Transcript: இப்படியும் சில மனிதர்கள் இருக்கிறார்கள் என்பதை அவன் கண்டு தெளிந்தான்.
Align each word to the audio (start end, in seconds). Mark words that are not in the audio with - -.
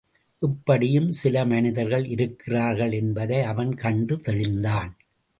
இப்படியும் 0.41 1.11
சில 1.11 1.45
மனிதர்கள் 1.45 2.05
இருக்கிறார்கள் 2.05 2.91
என்பதை 2.91 3.41
அவன் 3.41 3.73
கண்டு 3.75 4.19
தெளிந்தான். 4.21 4.91